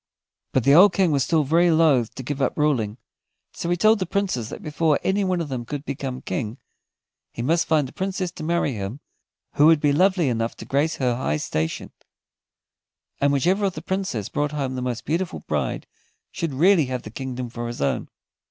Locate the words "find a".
7.67-7.91